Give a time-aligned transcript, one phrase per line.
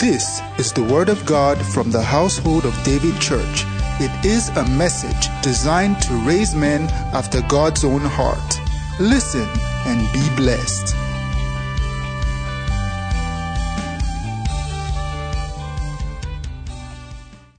[0.00, 3.64] This is the Word of God from the household of David Church.
[4.00, 8.60] It is a message designed to raise men after God's own heart.
[8.98, 9.46] Listen
[9.84, 10.96] and be blessed.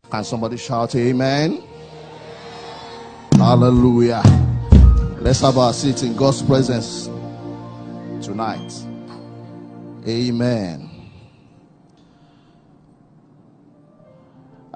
[0.10, 1.62] Can somebody shout amen?
[3.34, 4.24] Hallelujah.
[5.20, 7.06] Let's have our seats in God's presence
[8.26, 8.74] tonight.
[10.08, 10.91] Amen.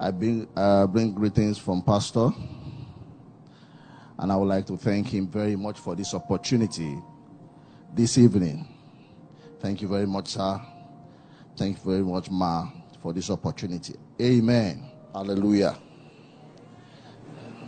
[0.05, 2.29] I bring, uh, bring greetings from Pastor,
[4.19, 6.95] and I would like to thank him very much for this opportunity
[7.91, 8.67] this evening.
[9.61, 10.61] Thank you very much, sir.
[11.57, 12.69] Thank you very much, Ma,
[13.01, 13.95] for this opportunity.
[14.21, 14.83] Amen.
[15.11, 15.75] Hallelujah.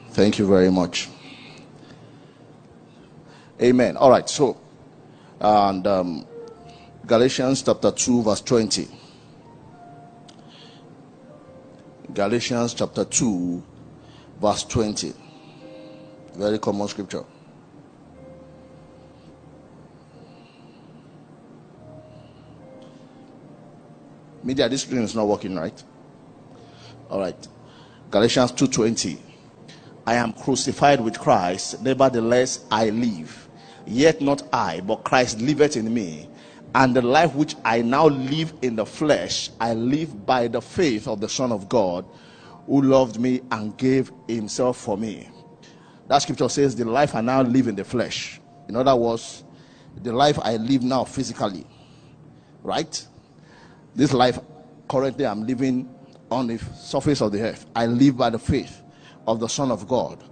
[0.09, 1.09] Thank you very much.
[3.59, 3.97] Amen.
[3.97, 4.61] All right, so,
[5.41, 6.27] and um,
[7.07, 9.06] Galatians chapter 2, verse 20.
[12.13, 13.63] Galatians chapter 2,
[14.39, 15.13] verse 20.
[16.35, 17.23] Very common scripture.
[24.43, 25.83] Media, this screen is not working, right?
[27.09, 27.47] All right.
[28.09, 29.17] Galatians 2:20.
[30.05, 33.49] I am crucified with Christ, nevertheless I live.
[33.85, 36.29] Yet not I, but Christ liveth in me.
[36.77, 41.07] And the life which I now live in the flesh, I live by the faith
[41.07, 42.05] of the Son of God,
[42.67, 45.27] who loved me and gave himself for me.
[46.07, 48.39] That scripture says, The life I now live in the flesh.
[48.69, 49.43] In other words,
[50.03, 51.65] the life I live now physically.
[52.61, 53.07] Right?
[53.95, 54.37] This life
[54.87, 55.89] currently I'm living
[56.29, 57.65] on the surface of the earth.
[57.75, 58.83] I live by the faith
[59.25, 60.23] of the Son of God,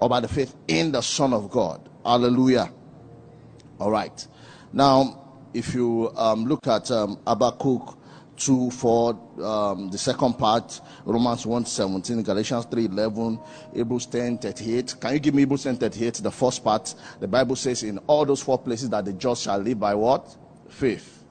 [0.00, 1.88] or by the faith in the Son of God.
[2.04, 2.72] Hallelujah.
[3.78, 4.26] All right.
[4.72, 7.98] Now, if you um, look at um, Habakkuk
[8.36, 13.40] 2 4, um, the second part, Romans 1 17, Galatians 3 11,
[13.74, 14.94] Hebrews 10 38.
[15.00, 16.14] Can you give me Hebrews 10 38?
[16.14, 19.58] The first part, the Bible says, in all those four places that the just shall
[19.58, 20.36] live by what?
[20.68, 21.24] Faith.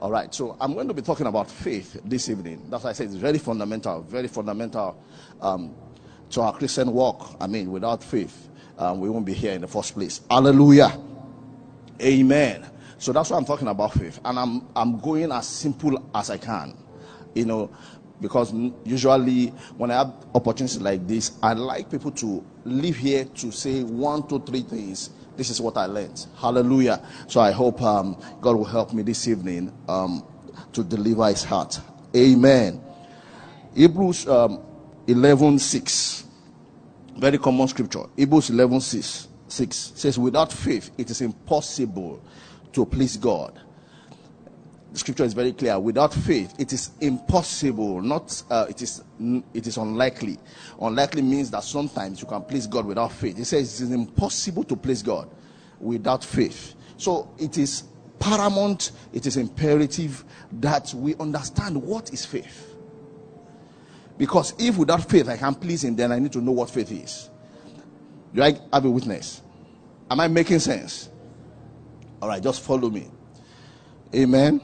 [0.00, 2.66] All right, so I'm going to be talking about faith this evening.
[2.68, 5.02] That's why I say it's very fundamental, very fundamental
[5.40, 5.74] um,
[6.30, 7.36] to our Christian walk.
[7.40, 10.20] I mean, without faith, um, we won't be here in the first place.
[10.28, 11.00] Hallelujah.
[12.02, 12.66] Amen.
[13.04, 14.18] So that's why I'm talking about faith.
[14.24, 16.74] And I'm, I'm going as simple as I can,
[17.34, 17.68] you know,
[18.18, 18.50] because
[18.82, 23.82] usually when I have opportunities like this, I like people to live here to say
[23.82, 25.10] one, two, three things.
[25.36, 26.24] This is what I learned.
[26.38, 27.06] Hallelujah.
[27.26, 30.24] So I hope um, God will help me this evening um,
[30.72, 31.78] to deliver his heart.
[32.16, 32.82] Amen.
[33.74, 34.62] Hebrews um,
[35.06, 36.24] 11 6.
[37.18, 38.04] Very common scripture.
[38.16, 42.22] Hebrews 11 6, 6 says, Without faith, it is impossible
[42.74, 43.60] to please God.
[44.92, 45.76] The scripture is very clear.
[45.78, 48.00] Without faith, it is impossible.
[48.00, 49.02] Not uh, it is
[49.52, 50.38] it is unlikely.
[50.80, 53.38] Unlikely means that sometimes you can please God without faith.
[53.38, 55.28] It says it is impossible to please God
[55.80, 56.76] without faith.
[56.96, 57.84] So it is
[58.20, 58.92] paramount.
[59.12, 62.76] It is imperative that we understand what is faith.
[64.16, 66.92] Because if without faith I can please Him, then I need to know what faith
[66.92, 67.30] is.
[68.32, 69.42] Do I have a witness?
[70.08, 71.10] Am I making sense?
[72.24, 73.06] All right, just follow me.
[74.14, 74.58] Amen.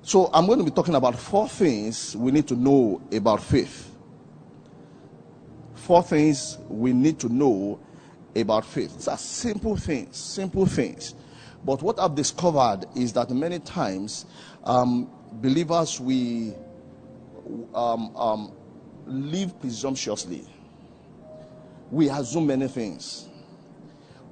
[0.00, 3.94] So I'm going to be talking about four things we need to know about faith.
[5.74, 7.78] Four things we need to know
[8.34, 8.94] about faith.
[8.94, 11.14] These are simple things, simple things.
[11.66, 14.24] But what I've discovered is that many times
[14.64, 16.54] um, believers we
[17.74, 18.52] um, um,
[19.04, 20.46] live presumptuously.
[21.90, 23.28] We assume many things.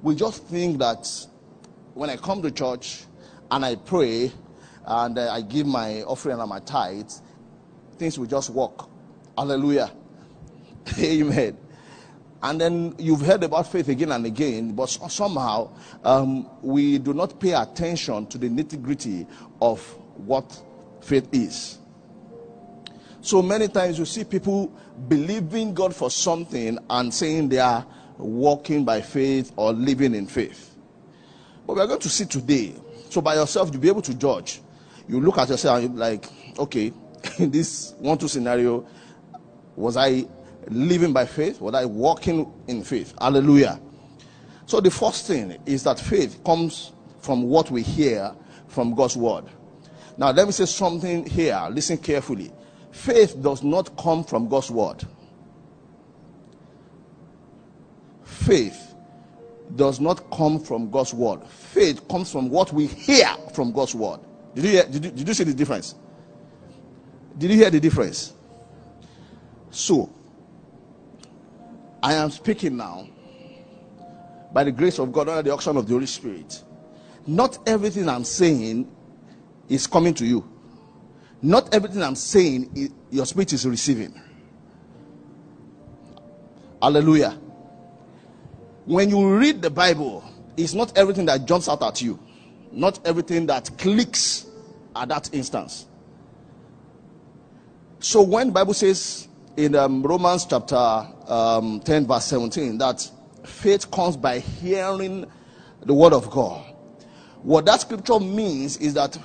[0.01, 1.07] We just think that
[1.93, 3.03] when I come to church
[3.51, 4.31] and I pray
[4.85, 7.21] and uh, I give my offering and my tithes,
[7.97, 8.87] things will just work.
[9.37, 9.91] Hallelujah.
[10.99, 11.57] Amen.
[12.41, 15.69] And then you've heard about faith again and again, but somehow
[16.03, 19.25] um, we do not pay attention to the nitty gritty
[19.61, 19.81] of
[20.17, 20.61] what
[21.01, 21.79] faith is.
[23.21, 24.67] So many times you see people
[25.07, 27.85] believing God for something and saying they are
[28.17, 30.72] walking by faith or living in faith.
[31.65, 32.73] But we're going to see today.
[33.09, 34.61] So by yourself, you'll be able to judge.
[35.07, 36.25] You look at yourself and you're like,
[36.57, 36.91] okay,
[37.39, 38.87] in this one two scenario,
[39.75, 40.25] was I
[40.69, 41.61] living by faith?
[41.61, 43.13] Was I walking in faith?
[43.19, 43.79] Hallelujah.
[44.65, 48.33] So the first thing is that faith comes from what we hear
[48.67, 49.45] from God's word.
[50.17, 51.67] Now let me say something here.
[51.71, 52.51] Listen carefully.
[52.91, 55.03] Faith does not come from God's word.
[58.23, 58.82] Faith
[59.75, 61.43] does not come from God's word.
[61.47, 64.19] Faith comes from what we hear from God's word.
[64.55, 65.95] Did you, hear, did you, did you see the difference?
[67.37, 68.33] Did you hear the difference?
[69.71, 70.13] So,
[72.03, 73.07] I am speaking now
[74.53, 76.63] by the grace of God under the unction of the Holy Spirit.
[77.25, 78.91] Not everything I'm saying
[79.69, 80.47] is coming to you.
[81.41, 84.19] Not everything I'm saying, your spirit is receiving.
[86.81, 87.39] Hallelujah.
[88.85, 90.23] When you read the Bible,
[90.57, 92.19] it's not everything that jumps out at you,
[92.71, 94.45] not everything that clicks
[94.95, 95.85] at that instance.
[97.99, 103.09] So when the Bible says in um, Romans chapter um, 10, verse 17, that
[103.45, 105.25] faith comes by hearing
[105.81, 106.65] the word of God.
[107.43, 109.17] What that scripture means is that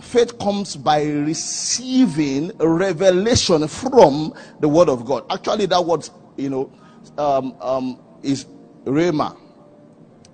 [0.00, 5.24] faith comes by receiving revelation from the word of God.
[5.30, 6.72] Actually, that word, you know,
[7.18, 8.46] um, um, is
[8.84, 9.36] rhema.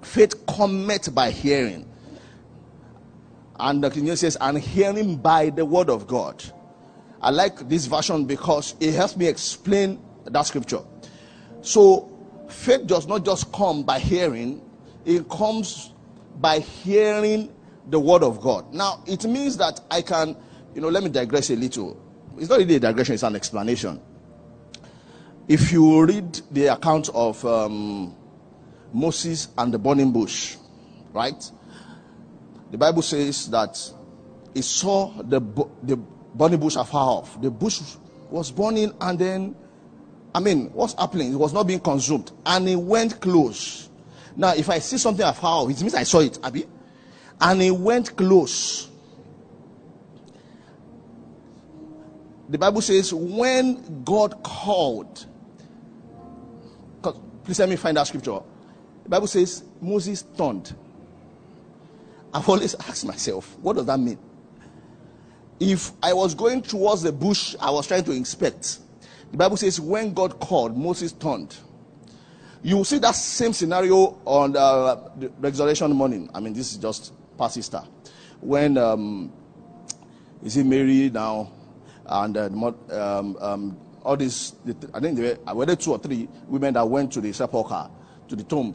[0.02, 1.88] Faith cometh by hearing.
[3.58, 6.42] And the King says, and hearing by the word of God.
[7.20, 10.80] I like this version because it helps me explain that scripture.
[11.60, 12.10] So,
[12.48, 14.60] faith does not just come by hearing,
[15.04, 15.92] it comes
[16.40, 17.52] by hearing
[17.88, 18.72] the word of God.
[18.74, 20.36] Now, it means that I can,
[20.74, 21.96] you know, let me digress a little.
[22.38, 24.00] It's not really a digression, it's an explanation.
[25.48, 28.14] If you read the account of um,
[28.92, 30.56] Moses and the burning bush,
[31.12, 31.50] right?
[32.70, 33.78] The Bible says that
[34.54, 35.40] he saw the,
[35.82, 35.96] the
[36.34, 37.40] burning bush afar off.
[37.42, 37.82] The bush
[38.30, 39.56] was burning, and then,
[40.34, 41.32] I mean, what's happening?
[41.32, 43.90] It was not being consumed, and it went close.
[44.36, 46.66] Now, if I see something afar off, it means I saw it, Abby.
[47.40, 48.88] And it went close.
[52.48, 55.26] The Bible says, when God called,
[57.44, 58.38] please let me find that scripture.
[59.04, 60.74] The Bible says, Moses turned.
[62.32, 64.18] I've always asked myself, what does that mean?
[65.62, 68.80] if I was going towards the bush I was trying to inspect,
[69.30, 71.56] the Bible says when God called, Moses turned.
[72.64, 76.30] You will see that same scenario on uh, the resurrection morning.
[76.34, 77.82] I mean, this is just past Easter.
[78.40, 79.32] When um,
[80.42, 81.52] is it Mary now?
[82.06, 84.54] And uh, um, um, all these,
[84.92, 87.88] I think there were, were two or three women that went to the sepulchre,
[88.28, 88.74] to the tomb,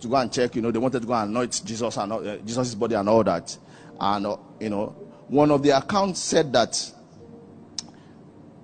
[0.00, 0.54] to go and check.
[0.54, 3.24] You know, they wanted to go and anoint Jesus and uh, Jesus' body and all
[3.24, 3.56] that.
[4.00, 4.86] And, uh, you know,
[5.28, 6.92] one of the accounts said that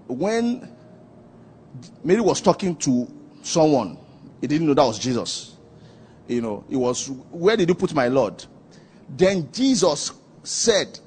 [0.09, 0.69] when
[2.05, 3.11] Mary was talking to
[3.43, 3.99] someone,
[4.41, 5.57] he didn't know that was Jesus.
[6.29, 8.45] You know, it was, Where did you put my Lord?
[9.09, 10.13] Then Jesus
[10.43, 10.99] said,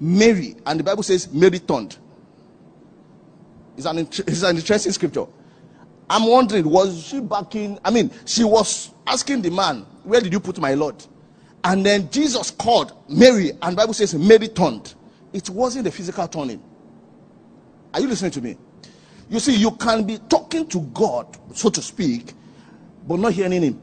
[0.00, 1.96] Mary, and the Bible says Mary turned.
[3.78, 5.24] It's an, it's an interesting scripture.
[6.10, 7.78] I'm wondering, was she backing?
[7.84, 10.96] I mean, she was asking the man, Where did you put my Lord?
[11.62, 14.94] And then Jesus called Mary, and Bible says Mary turned.
[15.32, 16.62] It wasn't a physical turning.
[17.94, 18.56] Are you listening to me?
[19.30, 22.32] You see, you can be talking to God, so to speak,
[23.06, 23.80] but not hearing Him.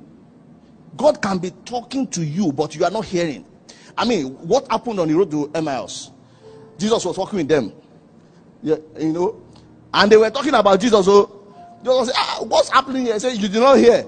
[0.97, 3.45] God can be talking to you, but you are not hearing.
[3.97, 6.11] I mean, what happened on the road to Emmaus?
[6.77, 7.71] Jesus was walking with them.
[8.61, 9.44] Yeah, you know,
[9.95, 11.05] and they were talking about Jesus.
[11.05, 11.41] So
[11.83, 14.05] Jesus said, ah, "What's happening here?" He said, "You did not hear."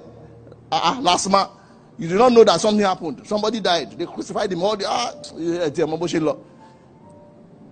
[0.70, 1.50] Uh, last month,
[1.98, 3.26] you did not know that something happened.
[3.26, 3.98] Somebody died.
[3.98, 4.62] They crucified him.
[4.62, 6.34] All the ah, yeah,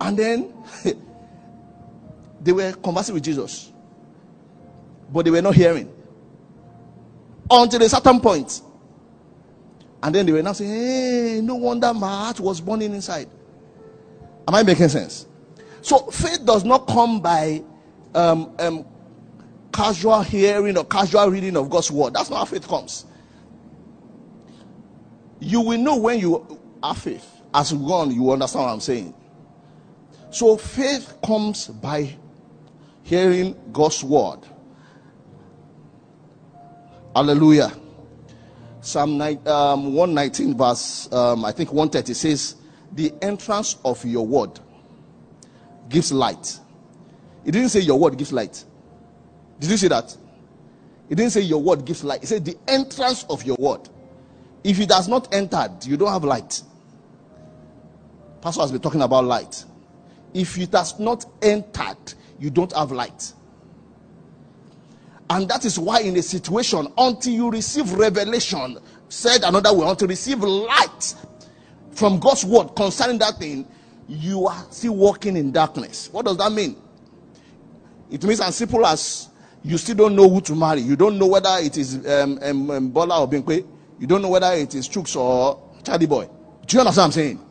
[0.00, 0.54] and then
[2.40, 3.70] they were conversing with Jesus,
[5.12, 5.92] but they were not hearing
[7.50, 8.62] until a certain point.
[10.02, 13.28] And then they were now saying, Hey, no wonder my heart was burning inside.
[14.48, 15.26] Am I making sense?
[15.82, 17.62] So faith does not come by
[18.16, 18.84] um, um,
[19.72, 22.14] casual hearing or casual reading of God's word.
[22.14, 23.04] That's not how faith comes.
[25.38, 27.30] You will know when you have faith.
[27.52, 29.14] As you go on, you understand what I'm saying.
[30.30, 32.16] So faith comes by
[33.02, 34.40] hearing God's word.
[37.14, 37.72] Hallelujah.
[38.80, 42.56] Psalm um, 119, verse um, I think 130 says,
[42.92, 44.60] The entrance of your word
[45.88, 46.60] gives light.
[47.46, 48.62] It didn't say your word gives light.
[49.58, 50.14] Did you see that?
[51.08, 52.22] It didn't say your word gives light.
[52.22, 53.88] It said the entrance of your word.
[54.62, 56.62] If it has not entered, you don't have light.
[58.42, 59.64] Pastor has been talking about light
[60.36, 63.32] if it has not entered, you don't have light.
[65.30, 70.08] And that is why, in a situation, until you receive revelation, said another way, until
[70.08, 71.14] receive light
[71.92, 73.66] from God's word concerning that thing,
[74.08, 76.10] you are still walking in darkness.
[76.12, 76.76] What does that mean?
[78.10, 79.28] It means as simple as
[79.62, 80.80] you still don't know who to marry.
[80.80, 83.66] You don't know whether it is um, um, um, Bola or Binkwe.
[83.98, 86.28] You don't know whether it is Chooks or Charlie Boy.
[86.66, 87.46] Do you understand what I'm saying?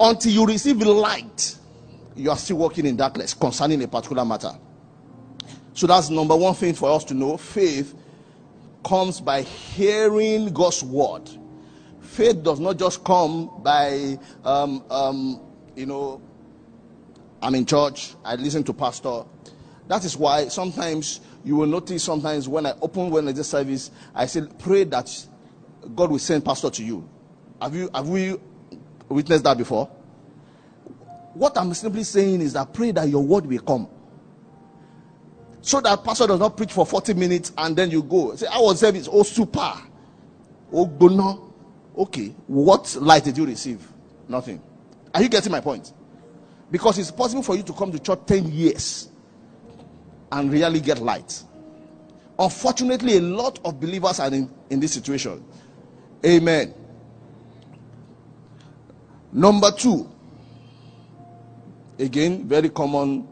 [0.00, 1.56] until you receive light.
[2.14, 4.52] you are still walking in darkness concerning a particular matter.
[5.74, 7.36] So that's number one thing for us to know.
[7.36, 7.94] Faith
[8.84, 11.30] comes by hearing God's word.
[12.00, 15.40] Faith does not just come by, um, um,
[15.76, 16.20] you know,
[17.42, 19.24] I'm in church, I listen to pastor.
[19.86, 23.90] That is why sometimes you will notice sometimes when I open when I Wednesday service,
[24.14, 25.26] I say, pray that
[25.94, 27.08] God will send pastor to you.
[27.62, 28.36] Have you have we
[29.08, 29.86] witnessed that before?
[31.34, 33.88] What I'm simply saying is that pray that your word will come.
[35.60, 38.34] So that pastor does not preach for 40 minutes and then you go.
[38.36, 39.08] Say, I was service.
[39.10, 39.74] Oh, super.
[40.72, 41.52] Oh, no.
[41.96, 42.34] Okay.
[42.46, 43.86] What light did you receive?
[44.28, 44.62] Nothing.
[45.14, 45.92] Are you getting my point?
[46.70, 49.08] Because it's possible for you to come to church 10 years
[50.30, 51.42] and really get light.
[52.38, 55.44] Unfortunately, a lot of believers are in, in this situation.
[56.24, 56.74] Amen.
[59.32, 60.08] Number two,
[61.98, 63.28] again, very common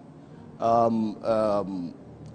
[0.61, 1.95] um, um,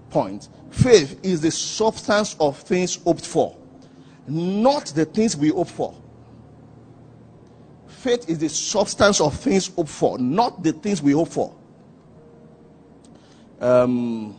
[0.10, 3.58] point faith is the substance of things hoped for,
[4.27, 6.00] not the things we hope for.
[8.01, 11.55] Faith is the substance of things hoped for, not the things we hope for.
[13.60, 14.36] Um,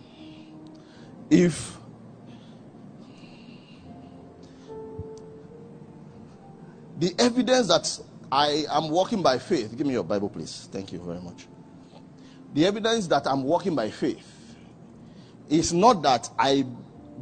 [1.31, 1.77] if
[6.99, 8.01] the evidence that
[8.33, 10.69] I am walking by faith, give me your Bible, please.
[10.73, 11.47] Thank you very much.
[12.55, 14.57] The evidence that I'm walking by faith
[15.49, 16.67] is not that I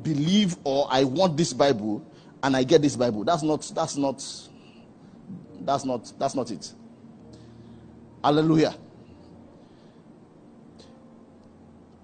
[0.01, 2.03] believe or I want this Bible
[2.43, 3.25] and I get this Bible.
[3.25, 4.25] That's not that's not
[5.61, 6.73] that's not that's not it.
[8.23, 8.75] Hallelujah.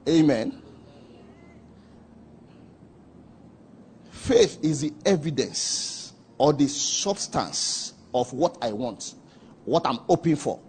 [0.08, 0.62] Amen.
[4.10, 9.14] Faith is the evidence or the substance of what I want,
[9.64, 10.60] what I'm hoping for,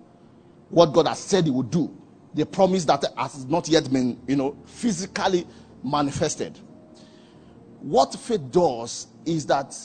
[0.69, 1.95] what God has said He would do
[2.37, 5.45] the promise that has not yet been, you know, physically
[5.83, 6.59] manifested.
[7.81, 9.75] What faith does is that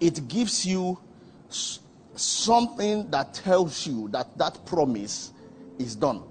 [0.00, 0.98] it gives you
[1.48, 5.32] something that tells you that that promise
[5.78, 6.22] is done.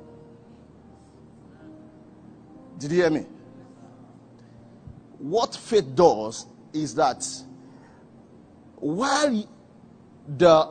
[2.77, 3.25] Did you hear me?
[5.17, 7.25] What faith does is that
[8.75, 9.47] while
[10.37, 10.69] the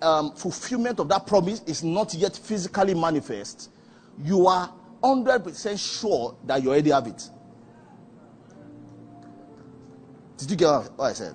[0.00, 3.70] um, fulfillment of that promise is not yet physically manifest,
[4.22, 7.28] you are 100% sure that you already have it.
[10.36, 11.34] Did you get what I said?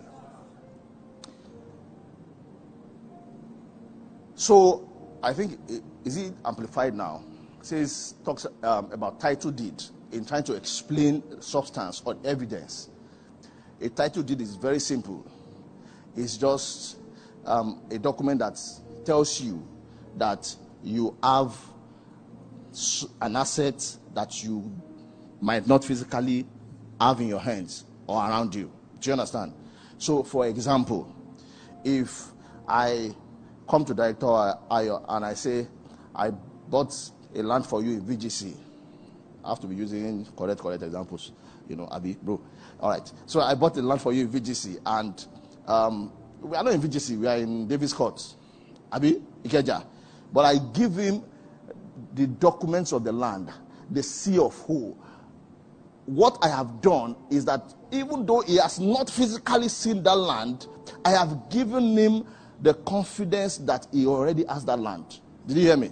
[4.44, 4.86] So,
[5.24, 5.58] I think,
[6.04, 7.24] is it amplified now?
[7.62, 9.82] Says, talks um, about title deed
[10.12, 12.90] in trying to explain substance or evidence.
[13.80, 15.26] A title deed is very simple.
[16.18, 16.98] It's just
[17.46, 18.60] um, a document that
[19.06, 19.66] tells you
[20.18, 21.58] that you have
[23.22, 24.70] an asset that you
[25.40, 26.46] might not physically
[27.00, 28.70] have in your hands or around you.
[29.00, 29.54] Do you understand?
[29.98, 31.16] So, for example,
[31.86, 32.28] if
[32.68, 33.16] I
[33.68, 35.68] come to Director Ayo and I say,
[36.16, 36.94] I bought
[37.36, 38.56] a land for you in VGC,
[39.44, 41.32] I have to be using correct, correct examples.
[41.68, 42.40] You know, Abi, bro.
[42.80, 43.12] All right.
[43.26, 45.26] So I bought a land for you in VGC, and
[45.68, 48.22] um, we are not in VGC, we are in Davis Court.
[48.92, 49.86] Abi Ikeja.
[50.32, 51.24] But I give him
[52.14, 53.52] the documents of the land,
[53.90, 54.96] the C of O.
[56.06, 60.68] What I have done is that even though he has not physically seen that land,
[61.06, 62.26] I have given him
[62.62, 65.20] the confidence that he already has that land.
[65.48, 65.92] Did you hear me?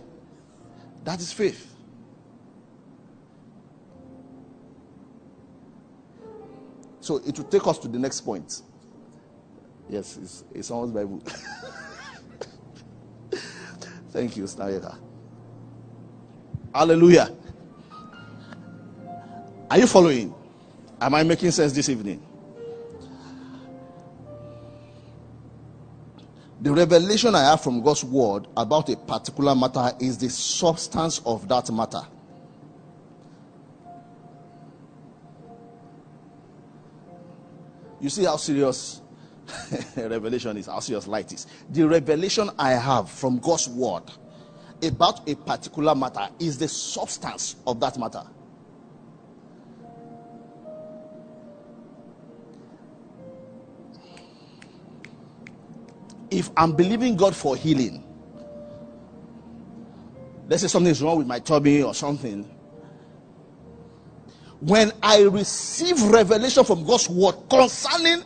[1.04, 1.68] That is faith.
[7.00, 8.62] So it will take us to the next point.
[9.90, 11.22] Yes, it's, it's someone's Bible.
[14.12, 14.98] Thank you, Snayeka.
[16.74, 17.36] Hallelujah.
[19.70, 20.34] Are you following?
[21.00, 22.22] Am I making sense this evening?
[26.62, 31.48] The revelation I have from God's word about a particular matter is the substance of
[31.48, 32.04] that matter.
[38.00, 39.02] You see how serious
[39.98, 41.48] revelation is how serious light is.
[41.72, 44.04] The revelation I have from God's word
[44.84, 48.24] about a particular matter is the substance of that matter.
[56.32, 58.04] If I'm believing God for healing,
[60.48, 62.44] let's say something's wrong with my tummy or something.
[64.62, 68.24] When I receive revelation from God's word concerning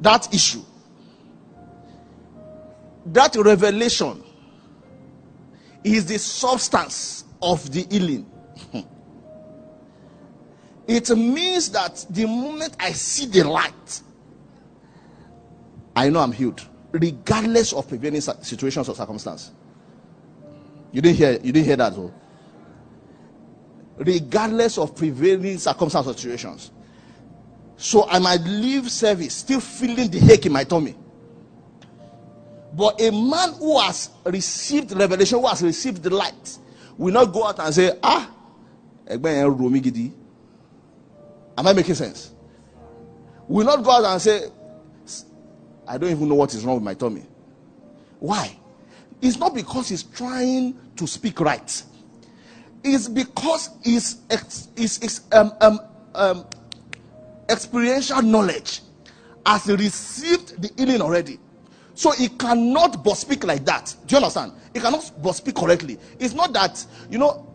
[0.00, 0.62] that issue,
[3.06, 4.22] that revelation
[5.84, 8.30] is the substance of the healing.
[10.88, 14.02] it means that the moment I see the light,
[15.94, 16.66] I know I'm healed,
[16.98, 19.50] regardless of prevailing situations or circumstances.
[20.92, 22.12] You didn't hear you didn't hear that though.
[23.98, 26.70] Regardless of prevailing circumstances or situations.
[27.76, 30.94] So I might leave service still feeling the ache in my tummy.
[32.72, 36.58] But a man who has received revelation, who has received the light,
[36.98, 38.30] will not go out and say, Ah,
[39.08, 39.26] am
[41.66, 42.32] I making sense?
[43.48, 44.50] Will not go out and say,
[45.86, 47.24] I don't even know what is wrong with my tummy.
[48.18, 48.56] Why?
[49.20, 51.82] It's not because he's trying to speak right.
[52.84, 54.18] It's because his,
[54.76, 55.80] his, his um, um,
[56.14, 56.46] um,
[57.48, 58.82] experiential knowledge
[59.44, 61.38] has received the healing already.
[61.94, 63.94] So he cannot but speak like that.
[64.06, 64.52] Do you understand?
[64.74, 65.98] He cannot but speak correctly.
[66.18, 67.46] It's not that, you know,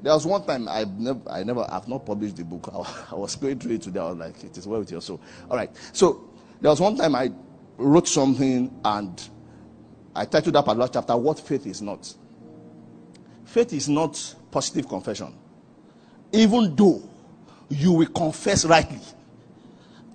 [0.00, 2.70] there was one time I never, I never, I've not published the book.
[3.12, 4.00] I, was going through it today.
[4.00, 5.20] I was like, it is well with your soul.
[5.50, 5.70] All right.
[5.92, 6.31] So
[6.62, 7.30] there was one time I
[7.76, 9.28] wrote something and
[10.14, 12.14] I titled that particular chapter, What Faith is Not.
[13.44, 15.34] Faith is not positive confession.
[16.32, 17.02] Even though
[17.68, 19.00] you will confess rightly.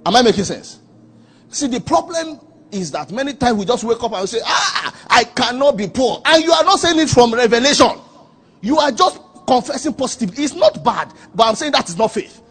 [0.06, 0.80] Am I making sense?
[1.50, 2.40] See, the problem
[2.72, 6.22] is that many times we just wake up and say, Ah, I cannot be poor.
[6.26, 7.92] And you are not saying it from revelation.
[8.62, 10.40] You are just confessing positive.
[10.40, 12.42] It's not bad, but I'm saying that is not faith.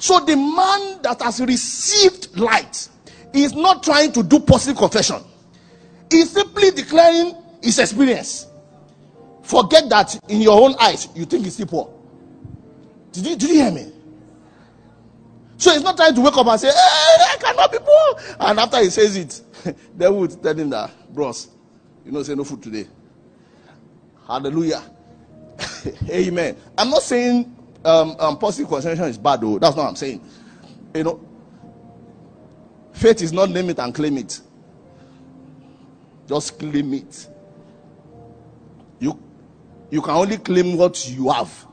[0.00, 2.88] So the man that has received light
[3.34, 5.22] is not trying to do positive confession.
[6.10, 8.46] He's simply declaring his experience.
[9.42, 11.94] Forget that in your own eyes you think he's still poor.
[13.12, 13.92] Did you, did you hear me?
[15.58, 18.36] So he's not trying to wake up and say, Hey, I cannot be poor.
[18.40, 19.42] And after he says it,
[19.98, 21.48] they would tell him that, bros,
[22.06, 22.86] you know, say no food today.
[24.26, 24.82] Hallelujah.
[26.08, 26.56] Amen.
[26.78, 29.58] I'm not saying um, um, positive concentration is bad, though.
[29.58, 30.20] That's not what I'm saying.
[30.94, 31.28] You know,
[32.92, 34.40] faith is not name it and claim it.
[36.28, 37.28] Just claim it.
[38.98, 39.18] You,
[39.90, 41.66] you can only claim what you have,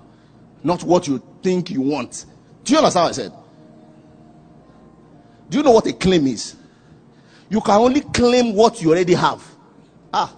[0.64, 2.26] not what you think you want.
[2.64, 3.34] Do you understand what I said?
[5.50, 6.56] Do you know what a claim is?
[7.50, 9.44] You can only claim what you already have.
[10.14, 10.34] Ah.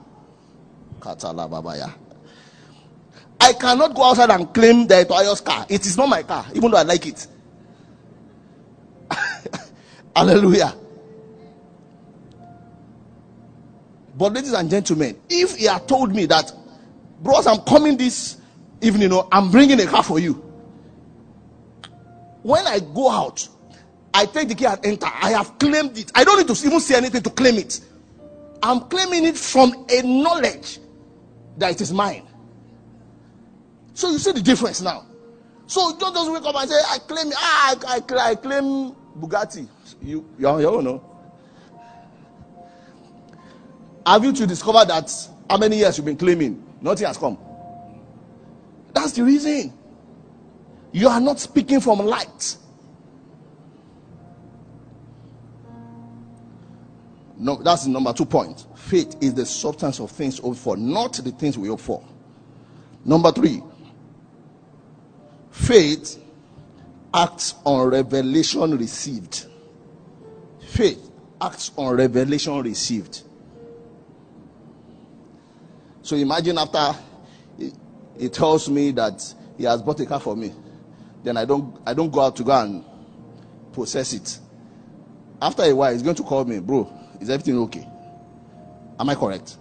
[3.41, 5.65] I cannot go outside and claim the Toyota's car.
[5.69, 7.28] It is not my car, even though I like it.
[10.15, 10.75] Hallelujah.
[14.17, 16.52] But, ladies and gentlemen, if he had told me that,
[17.21, 18.38] bros, I'm coming this
[18.82, 20.34] evening, you know, I'm bringing a car for you.
[22.43, 23.47] When I go out,
[24.13, 25.06] I take the key and enter.
[25.06, 26.12] I have claimed it.
[26.15, 27.80] I don't need to even say anything to claim it.
[28.62, 30.80] I'm claiming it from a knowledge
[31.58, 32.29] that it is mine.
[34.00, 35.06] So you see the difference now.
[35.68, 39.68] So don't just wake up and say, I claim, ah, I, I, I claim Bugatti.
[40.02, 41.04] You, you, you know.
[44.06, 45.12] Have you to discover that
[45.50, 46.66] how many years you've been claiming?
[46.80, 47.38] Nothing has come.
[48.94, 49.74] That's the reason.
[50.94, 52.56] You are not speaking from light.
[57.38, 58.66] No, that's the number two point.
[58.76, 62.02] Faith is the substance of things hoped for, not the things we hope for.
[63.04, 63.62] Number three,
[65.60, 66.22] faith
[67.13, 69.45] acts on revelation received.
[70.62, 73.24] Faith acts on revelation received.
[76.02, 76.95] So imagine after
[77.58, 77.74] he,
[78.17, 79.22] he tells me that
[79.58, 80.54] he has bought a car for me,
[81.24, 82.84] then I don't I don't go out to go and
[83.74, 84.39] process it.
[85.41, 86.91] After a while, he's going to call me, bro.
[87.19, 87.88] Is everything okay?
[89.00, 89.58] Am I correct?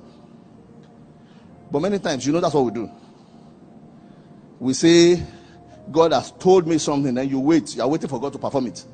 [1.70, 2.90] But many times, you know, that's what we do.
[4.58, 5.22] We say,
[5.90, 7.74] God has told me something, then you wait.
[7.74, 8.84] You are waiting for God to perform it.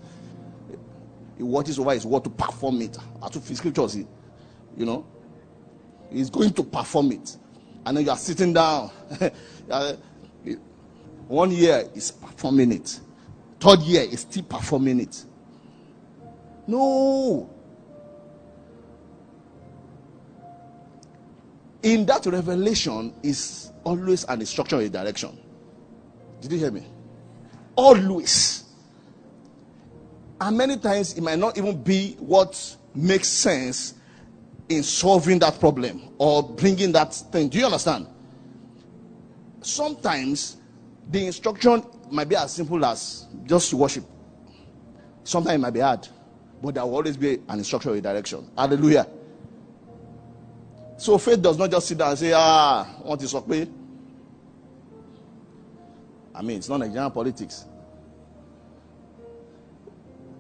[1.37, 2.97] He watches over his word to perform it.
[3.23, 4.07] As to scriptures, you
[4.87, 5.07] know,
[6.11, 7.37] he's going to perform it.
[7.85, 8.91] And then you are sitting down.
[9.71, 9.97] Eh,
[11.27, 13.01] one year is performing it.
[13.59, 15.25] Third year is still performing it.
[16.67, 17.49] No.
[21.85, 25.39] in that revelation is always an instruction in a direction.
[26.45, 26.85] Did you hear me?
[27.75, 28.65] Always.
[30.39, 33.95] And many times it might not even be what makes sense
[34.69, 37.49] in solving that problem or bringing that thing.
[37.49, 38.09] Do you understand?
[39.63, 40.59] Sometimes
[41.11, 44.05] the instruction might be as simple as just worship.
[45.23, 46.07] Sometimes it might be hard,
[46.63, 48.51] but there will always be an instruction in a direction.
[48.55, 49.07] Hallelujah.
[50.99, 53.49] So faith does not just sit down and say, ah, what is up?
[56.35, 57.65] I mean, it's not Nigerian politics.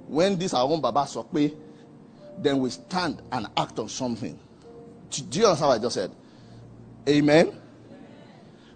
[0.07, 1.54] When this our own Baba Sokpe,
[2.38, 4.38] then we stand and act on something.
[5.30, 6.11] Do you understand what I just said?
[7.09, 7.61] Amen.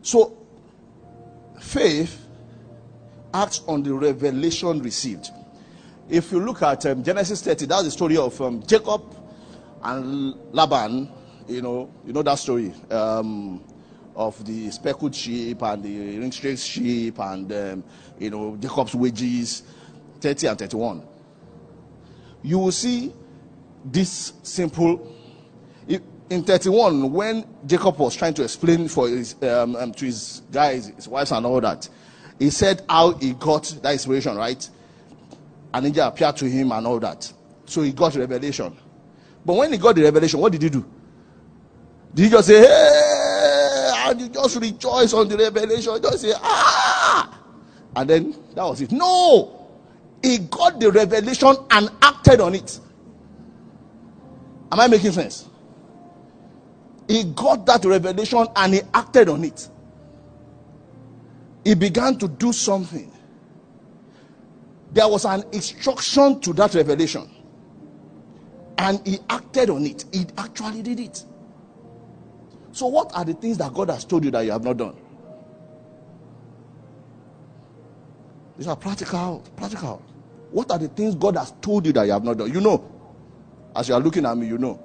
[0.02, 0.36] So
[1.60, 2.24] faith
[3.34, 5.28] acts on the revelation received.
[6.08, 9.02] If you look at um, Genesis 30, that's the story of um, Jacob
[9.82, 11.10] and Laban.
[11.46, 13.62] You know, you know that story um,
[14.18, 17.84] of the speckled sheep and the ring-straked sheep and um,
[18.18, 19.62] you know Jacob's wages,
[20.20, 21.06] 30 and 31.
[22.42, 23.12] You will see
[23.84, 25.14] this simple.
[26.30, 30.88] In 31, when Jacob was trying to explain for his, um, um, to his guys,
[30.88, 31.88] his wives, and all that,
[32.38, 34.68] he said how he got that inspiration, right?
[35.72, 37.32] An angel appeared to him and all that.
[37.64, 38.76] So he got revelation.
[39.42, 40.84] But when he got the revelation, what did he do?
[42.14, 43.07] Did he just say, hey,
[44.10, 46.00] and you just rejoice on the revelation?
[46.02, 47.40] Just say, ah!
[47.96, 48.92] And then that was it.
[48.92, 49.68] No!
[50.22, 52.80] He got the revelation and acted on it.
[54.72, 55.48] Am I making sense?
[57.08, 59.68] He got that revelation and he acted on it
[61.68, 63.12] he began to do something.
[64.92, 67.28] There was an instruction to that revelation,
[68.78, 70.06] and he acted on it.
[70.10, 71.24] He actually did it.
[72.78, 74.94] So, what are the things that God has told you that you have not done?
[78.56, 79.42] These are practical.
[79.56, 80.00] Practical.
[80.52, 82.54] What are the things God has told you that you have not done?
[82.54, 82.88] You know.
[83.74, 84.80] As you are looking at me, you know.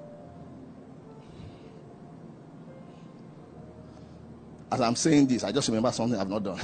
[4.71, 6.61] As I'm saying this, I just remember something I've not done.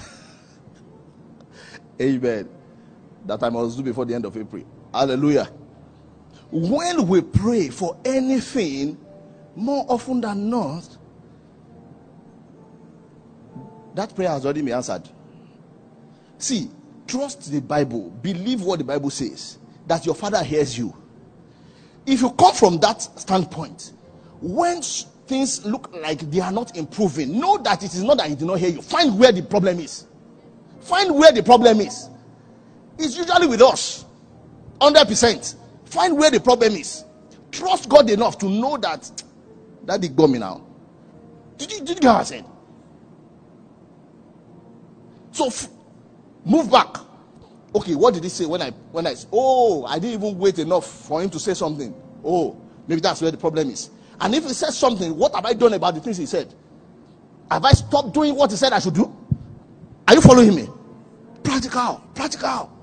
[2.02, 2.50] Amen.
[3.28, 4.64] That I must do before the end of April.
[4.92, 5.48] Hallelujah.
[6.50, 8.98] When we pray for anything,
[9.56, 10.98] more often than not,
[14.00, 15.04] that prayer has already been answered.
[16.38, 16.70] See,
[17.06, 19.58] trust the Bible, believe what the Bible says,
[19.88, 20.96] that your father hears you.
[22.06, 23.92] If you come from that standpoint,
[24.42, 28.36] when things look like they are not improving, know that it is not that he
[28.36, 28.82] did not hear you.
[28.82, 30.06] Find where the problem is.
[30.80, 32.10] Find where the problem is.
[32.98, 34.06] It's usually with us.
[34.80, 35.56] 100%.
[35.84, 37.04] Find where the problem is.
[37.52, 39.12] Trust God enough to know that
[39.84, 40.62] that did got me now.
[41.58, 42.46] Did you, did you get what I said?
[45.32, 45.68] So f-
[46.46, 46.98] move back.
[47.76, 50.86] Okay, what did he say when I when I oh I didn't even wait enough
[50.88, 51.94] for him to say something.
[52.24, 53.90] Oh, maybe that's where the problem is.
[54.20, 56.54] And if he says something, what have I done about the things he said?
[57.50, 59.16] Have I stopped doing what he said I should do?
[60.08, 60.68] Are you following me?
[61.44, 62.79] Practical, practical.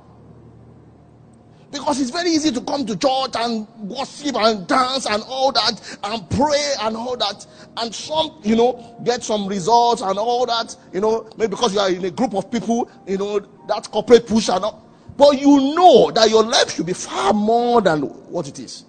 [1.78, 5.98] Because it's very easy to come to church and worship and dance and all that
[6.04, 7.46] and pray and all that.
[7.76, 11.80] And some, you know, get some results and all that, you know, maybe because you
[11.80, 14.82] are in a group of people, you know, that corporate push and all.
[15.16, 18.84] But you know that your life should be far more than what it is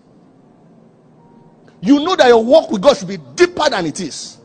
[1.82, 4.38] you know that your walk with God should be deeper than it is.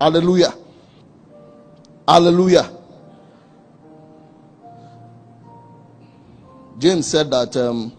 [0.00, 0.54] Hallelujah.
[2.08, 2.70] Hallelujah.
[6.80, 7.96] James said that um,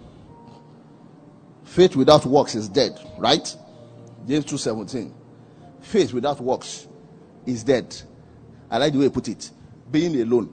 [1.64, 3.56] faith without works is dead, right?
[4.28, 5.14] James 2:17.
[5.82, 6.88] Faith without works
[7.46, 7.96] is dead.
[8.70, 9.52] I like the way he put it.
[9.90, 10.52] Being alone.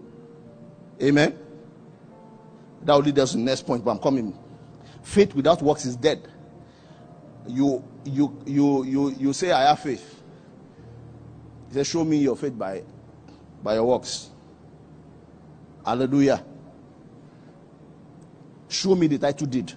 [1.02, 1.38] Amen.
[2.82, 4.36] That will lead us to the next point, but I'm coming
[5.02, 6.28] faith without works is dead.
[7.46, 10.22] You you you you you say I have faith.
[11.68, 12.82] He says, Show me your faith by
[13.62, 14.30] by your works.
[15.84, 16.44] Hallelujah.
[18.68, 19.72] Show me the title deed.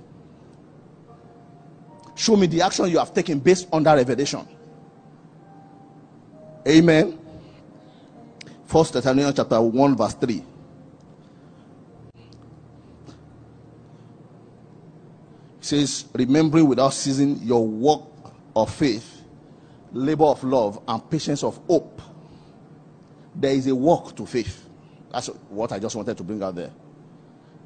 [2.16, 4.48] Show me the action you have taken based on that revelation.
[6.68, 7.18] Amen.
[8.66, 10.44] First Thessalonians chapter 1, verse 3.
[15.72, 18.02] says, remembering without ceasing your work
[18.56, 19.22] of faith,
[19.94, 22.02] labor of love, and patience of hope.
[23.34, 24.68] There is a work to faith.
[25.12, 26.72] That's what I just wanted to bring out there.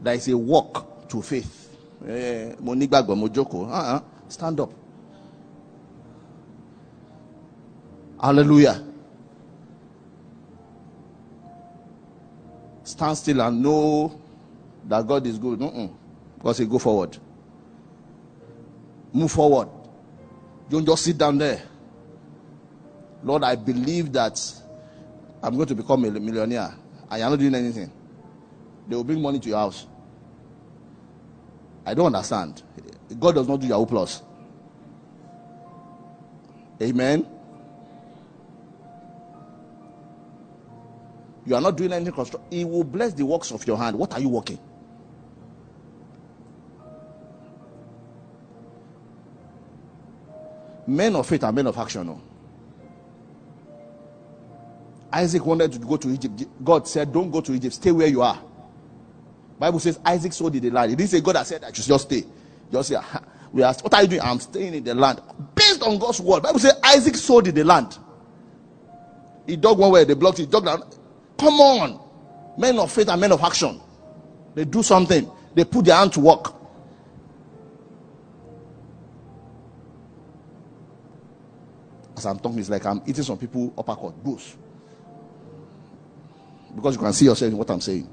[0.01, 1.61] There is a work to faith.
[2.03, 4.01] Uh-uh.
[4.27, 4.71] Stand up.
[8.21, 8.83] Hallelujah.
[12.83, 14.19] Stand still and know
[14.87, 15.59] that God is good.
[16.53, 17.17] Say, go forward.
[19.11, 19.69] Move forward.
[20.69, 21.61] Don't just sit down there.
[23.23, 24.39] Lord, I believe that
[25.41, 26.75] I'm going to become a millionaire.
[27.09, 27.91] I am not doing anything.
[28.87, 29.87] They will bring money to your house.
[31.85, 32.63] I don't understand.
[33.19, 34.23] God does not do Yahoo Plus.
[36.81, 37.27] Amen.
[41.45, 42.51] You are not doing anything constructive.
[42.51, 43.97] He will bless the works of your hand.
[43.97, 44.59] What are you working?
[50.87, 52.07] Men of faith are men of action.
[52.07, 52.21] No?
[55.11, 56.43] Isaac wanted to go to Egypt.
[56.63, 58.41] God said, Don't go to Egypt, stay where you are.
[59.59, 60.89] Bible says Isaac sold the land.
[60.89, 62.23] He didn't say God has said you should just stay.
[62.71, 62.97] Just say,
[63.51, 64.21] we asked, What are you doing?
[64.21, 65.21] I'm staying in the land.
[65.55, 66.43] Based on God's word.
[66.43, 67.97] Bible says Isaac sold the land.
[69.47, 70.83] He dug one way, they blocked it, he dug down.
[71.37, 72.01] Come on.
[72.57, 73.79] Men of faith and men of action.
[74.55, 76.53] They do something, they put their hand to work.
[82.17, 84.23] As I'm talking, it's like I'm eating some people uppercut.
[84.23, 84.55] goose.
[86.75, 88.07] because you can see yourself in what I'm saying.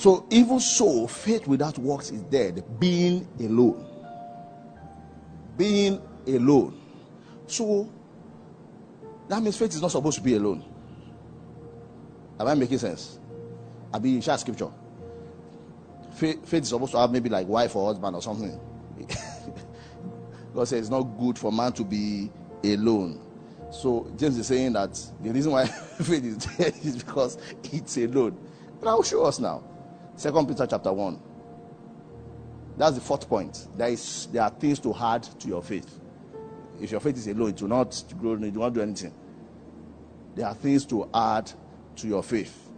[0.00, 3.84] So, even so, faith without works is dead, being alone.
[5.58, 6.80] Being alone.
[7.46, 7.86] So,
[9.28, 10.64] that means faith is not supposed to be alone.
[12.38, 13.18] Am I making sense?
[13.92, 14.70] I mean, share scripture.
[16.14, 18.58] Faith, faith is supposed to have maybe like wife or husband or something.
[20.54, 22.30] God says it's not good for man to be
[22.64, 23.20] alone.
[23.70, 28.38] So James is saying that the reason why faith is dead is because it's alone.
[28.80, 29.64] And I'll show us now.
[30.20, 31.18] Second Peter chapter 1.
[32.76, 33.68] That's the fourth point.
[33.74, 35.98] There is there are things to add to your faith.
[36.78, 39.14] If your faith is alone, it will not grow, and it will not do anything.
[40.34, 41.50] There are things to add
[41.96, 42.68] to your faith.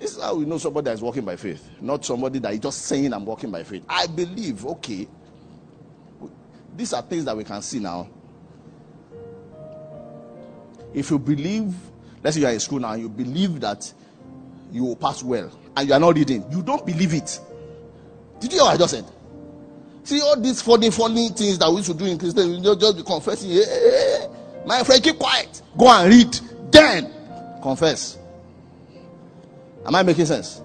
[0.00, 2.58] This is how we know somebody that is walking by faith, not somebody that is
[2.58, 3.84] just saying, I'm walking by faith.
[3.88, 5.06] I believe, okay,
[6.76, 8.08] these are things that we can see now.
[10.92, 11.72] If you believe,
[12.24, 13.92] let's say you are in school now, you believe that
[14.72, 17.38] you will pass well, and you are not reading, you don't believe it.
[18.40, 19.04] Did you hear what I just said?
[20.02, 23.02] See all these funny, funny things that we should do in Christian, you just be
[23.04, 23.50] confessing.
[23.50, 24.26] Hey, hey, hey.
[24.66, 25.62] My friend, keep quiet.
[25.76, 26.40] Go and read.
[26.72, 27.12] Then
[27.62, 28.18] confess.
[29.86, 30.62] Am I making sense?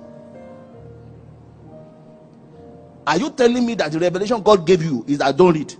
[3.05, 5.75] Are you telling me that the revelation God gave you is that don't read?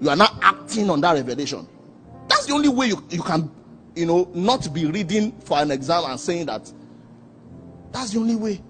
[0.00, 1.66] You are not acting on that revelation.
[2.28, 3.50] That's the only way you, you can,
[3.96, 6.70] you know, not be reading for an exam and saying that.
[7.92, 8.60] That's the only way.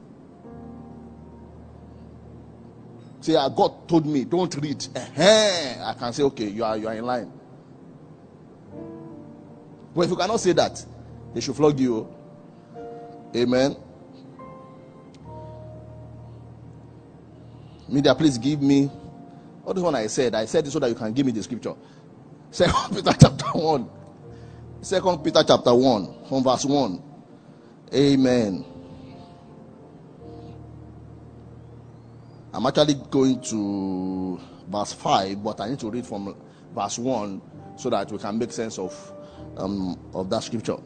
[3.21, 4.87] Say, ah, God told me, don't read.
[4.95, 5.01] uh
[5.85, 7.33] I can say, okay, you are you are in line.
[9.95, 10.85] But if you cannot say that,
[11.35, 12.09] they should flog you.
[13.35, 13.77] Amen.
[17.89, 18.91] Media, please give me
[19.65, 21.43] all this one I said, I said it so that you can give me the
[21.43, 21.75] scripture.
[22.51, 23.91] Second Peter chapter 1.
[24.81, 27.03] Second Peter chapter 1, from verse 1.
[27.93, 28.65] Amen.
[32.53, 36.35] I'm actually going to verse 5, but I need to read from
[36.75, 37.43] verse 1
[37.77, 39.13] so that we can make sense of,
[39.57, 40.77] um, of that scripture.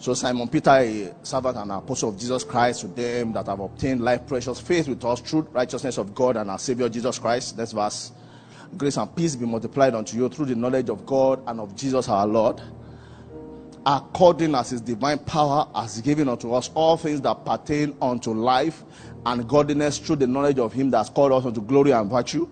[0.00, 4.00] So Simon Peter, a servant and apostle of Jesus Christ, to them that have obtained
[4.00, 7.56] life, precious faith with us, true righteousness of God and our Savior Jesus Christ.
[7.56, 8.12] That's verse.
[8.76, 12.08] Grace and peace be multiplied unto you through the knowledge of God and of Jesus
[12.08, 12.60] our Lord,
[13.86, 18.84] according as his divine power has given unto us all things that pertain unto life
[19.26, 22.48] and godliness through the knowledge of him that has called us unto glory and virtue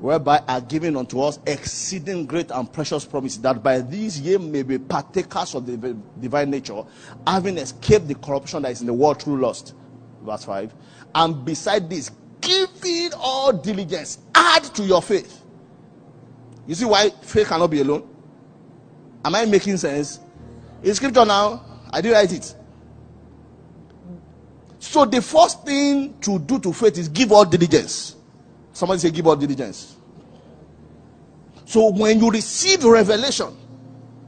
[0.00, 4.62] whereby are given unto us exceeding great and precious promises, that by these ye may
[4.62, 6.82] be partakers of the divine nature,
[7.26, 9.74] having escaped the corruption that is in the world through lust.
[10.22, 10.74] Verse 5.
[11.14, 15.42] And beside this, giving all diligence, add to your faith.
[16.66, 18.08] You see why faith cannot be alone?
[19.22, 20.20] Am I making sense?
[20.82, 22.54] In scripture now, I did write it.
[24.78, 28.16] So the first thing to do to faith is give all diligence.
[28.72, 29.96] Somebody say, give all diligence.
[31.66, 33.56] So when you receive revelation,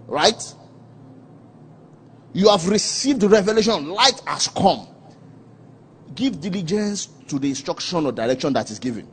[0.07, 0.55] right?
[2.35, 4.87] You have received revelation, light has come.
[6.15, 9.09] Give diligence to the instruction or direction that is given.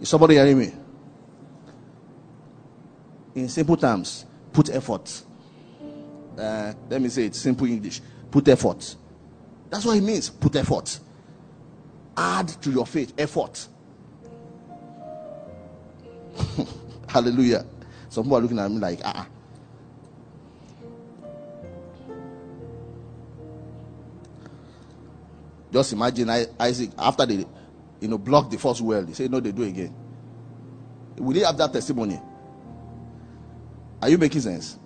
[0.00, 0.72] Is somebody hearing me?
[3.34, 4.26] In simple terms,
[4.58, 5.22] put effort.
[6.36, 8.00] Uh, let me say it simple English.
[8.30, 8.96] Put effort.
[9.70, 10.30] That's what it means.
[10.30, 10.98] Put effort
[12.18, 13.68] add to your faith effort.
[17.08, 17.64] Hallelujah.
[18.08, 19.26] Some people are looking at me like, ah.
[25.72, 27.46] Just imagine Isaac after they,
[28.00, 29.04] you know, block the first well.
[29.04, 29.94] They say no, they do again.
[31.18, 32.20] Will they have that testimony?
[34.02, 34.78] Are you making sense?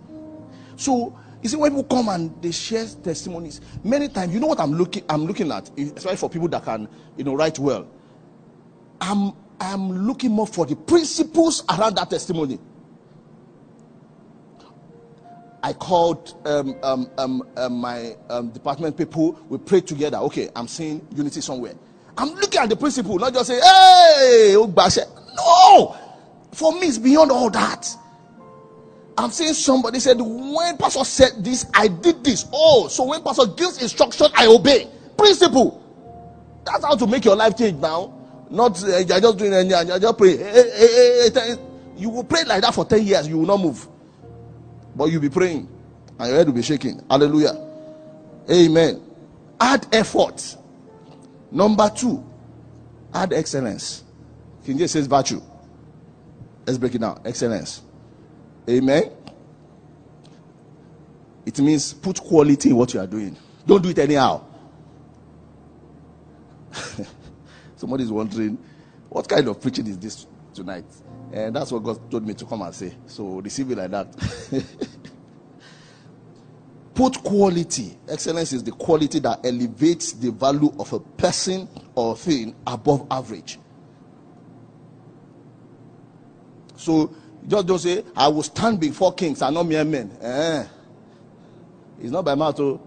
[0.77, 4.61] So You see, when people come and they share testimonies, many times, you know what
[4.61, 7.89] I'm looking, I'm looking at, especially for people that can, you know, write well.
[9.01, 12.61] I'm, I'm looking more for the principles around that testimony.
[15.65, 19.33] I called um, um, um, um my um, department people.
[19.49, 20.19] We prayed together.
[20.19, 21.75] Okay, I'm seeing unity somewhere.
[22.17, 25.97] I'm looking at the principle, not just say, "Hey, no."
[26.53, 27.89] For me, it's beyond all that.
[29.19, 32.47] I'm saying somebody said, when Pastor said this, I did this.
[32.53, 34.89] Oh, so when Pastor gives instruction, I obey.
[35.17, 35.83] Principle.
[36.65, 38.19] That's how to make your life change now.
[38.51, 40.37] Not eh, uh, you're just doing eh, anything, you're just pray.
[40.37, 41.57] Hey, eh, hey, hey,
[41.97, 43.87] you will pray like that for 10 years, you will not move.
[44.95, 45.69] But you'll be praying
[46.19, 47.01] and your head will be shaking.
[47.11, 47.55] Hallelujah.
[48.51, 49.01] Amen.
[49.61, 50.57] Add effort.
[51.51, 52.25] Number two,
[53.13, 54.05] add excellence.
[54.65, 55.41] King James says virtue.
[56.67, 57.21] Let's break it down.
[57.25, 57.83] Excellence.
[58.69, 59.11] Amen.
[61.45, 63.37] It means put quality in what you are doing.
[63.67, 64.45] Don't do it anyhow.
[67.77, 68.59] Somebody is wondering,
[69.09, 70.85] what kind of preaching is this tonight?
[71.33, 72.95] And that's what God told me to come and say.
[73.07, 74.15] So receive it like that.
[76.95, 77.99] put quality.
[78.09, 83.59] Excellence is the quality that elevates the value of a person or thing above average.
[86.77, 87.15] So
[87.47, 90.17] just don't say, I will stand before kings and not mere men.
[90.21, 90.65] Eh.
[92.01, 92.59] It's not by mouth.
[92.61, 92.81] Oh.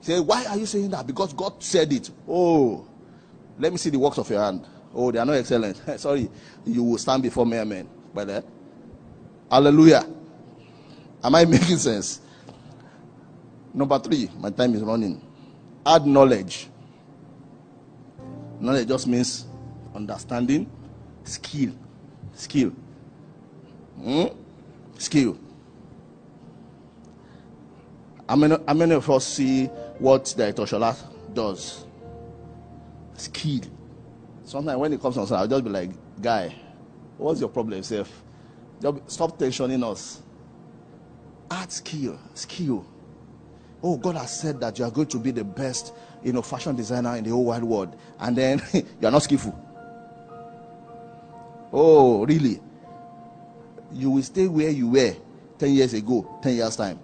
[0.00, 1.06] Say, why are you saying that?
[1.06, 2.10] Because God said it.
[2.26, 2.86] Oh,
[3.58, 4.64] let me see the works of your hand.
[4.94, 5.76] Oh, they are not excellent.
[6.00, 6.30] Sorry,
[6.64, 7.88] you will stand before mere men.
[8.14, 8.44] But
[9.50, 10.06] hallelujah.
[11.22, 12.20] Am I making sense?
[13.74, 15.20] Number three, my time is running.
[15.84, 16.68] Add knowledge.
[18.60, 19.46] Knowledge just means
[19.94, 20.70] understanding,
[21.24, 21.72] skill,
[22.38, 22.72] Skill.
[24.00, 24.26] Hmm?
[24.96, 25.36] Skill.
[28.28, 29.66] How many, how many of us see
[29.98, 30.96] what the Etoshola
[31.34, 31.84] does?
[33.16, 33.62] Skill.
[34.44, 35.90] Sometimes when it comes on, I'll just be like,
[36.22, 36.54] guy,
[37.16, 38.08] what's your problem, self?
[39.08, 40.22] Stop tensioning us.
[41.50, 42.20] Add skill.
[42.34, 42.86] Skill.
[43.82, 46.76] Oh, God has said that you are going to be the best, you know, fashion
[46.76, 49.67] designer in the whole wide world, and then you are not skillful.
[51.72, 52.60] Oh, really?
[53.92, 55.14] You will stay where you were
[55.58, 56.98] 10 years ago, 10 years' time.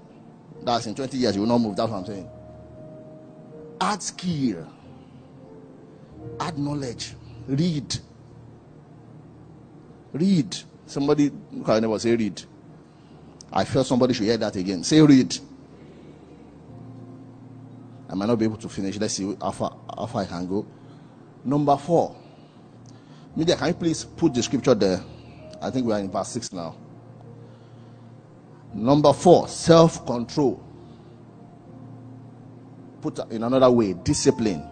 [0.63, 1.77] That's in 20 years, you will not move.
[1.77, 2.31] That's what I'm saying.
[3.81, 4.67] Add skill,
[6.41, 7.15] add knowledge,
[7.47, 7.97] read.
[10.13, 10.57] Read.
[10.87, 11.33] Somebody,
[11.67, 12.43] I never say read.
[13.53, 14.85] I felt somebody should hear that again.
[14.85, 15.37] Say read.
[18.09, 18.97] I might not be able to finish.
[18.99, 20.67] Let's see how far, how far I can go.
[21.45, 22.17] Number four
[23.37, 25.01] Media, can you please put the scripture there?
[25.61, 26.77] I think we are in verse 6 now.
[28.73, 30.63] Number four, self control.
[33.01, 34.67] Put in another way, discipline.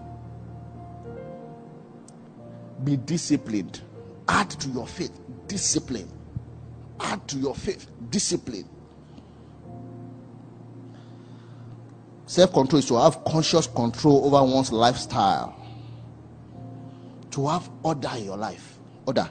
[2.83, 3.81] Be disciplined.
[4.29, 5.12] Add to your faith,
[5.46, 6.09] discipline.
[6.98, 8.68] Add to your faith, discipline.
[12.27, 15.62] Self control is to have conscious control over one's lifestyle
[17.33, 18.79] to have order in your life.
[19.07, 19.29] Order.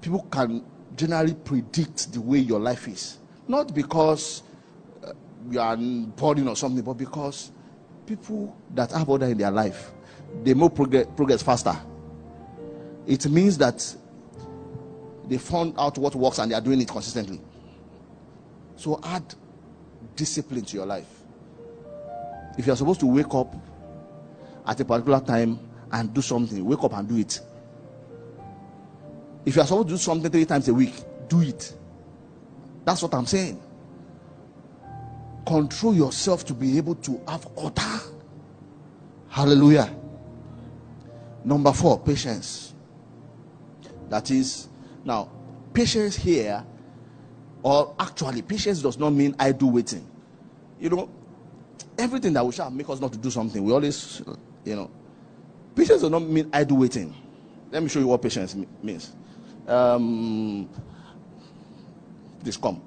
[0.00, 0.64] People can
[0.96, 3.18] generally predict the way your life is.
[3.48, 4.42] Not because
[5.04, 5.12] uh,
[5.50, 7.50] you are boring or something, but because
[8.06, 9.92] people that have order in their life,
[10.42, 11.76] they progress, progress faster.
[13.06, 13.96] It means that
[15.26, 17.40] they found out what works and they are doing it consistently.
[18.76, 19.34] So add
[20.14, 21.08] discipline to your life.
[22.58, 23.54] If you are supposed to wake up
[24.68, 25.58] at a particular time
[25.90, 26.64] and do something.
[26.64, 27.40] Wake up and do it.
[29.46, 30.94] If you are supposed to do something three times a week,
[31.28, 31.72] do it.
[32.84, 33.60] That's what I'm saying.
[35.46, 37.82] Control yourself to be able to have order.
[39.30, 39.94] Hallelujah.
[41.44, 42.74] Number four, patience.
[44.10, 44.68] That is,
[45.04, 45.30] now,
[45.72, 46.64] patience here,
[47.62, 50.06] or actually, patience does not mean I do waiting.
[50.78, 51.10] You know,
[51.98, 54.22] everything that we shall make us not to do something, we always
[54.64, 54.90] you know,
[55.74, 57.14] patience does not mean idle waiting.
[57.70, 59.12] Let me show you what patience means.
[59.66, 60.68] Um,
[62.42, 62.82] this come.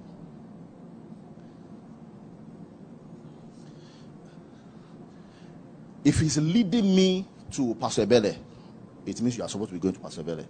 [6.04, 8.36] If he's leading me to Pastor Bele,
[9.06, 10.46] it means you are supposed to be going to Pastor Bele.